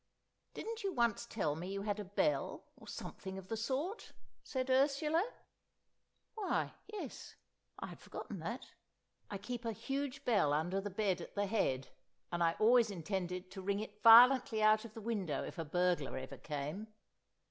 [0.55, 4.71] "Didn't you once tell me you had a bell, or something of the sort?" said
[4.71, 5.23] Ursula.
[6.33, 7.35] "Why, yes;
[7.77, 8.71] I had forgotten that."
[9.29, 11.89] I keep a huge bell under the bed at the head,
[12.31, 16.17] and I always intended to ring it violently out of the window if a burglar
[16.17, 16.87] ever came.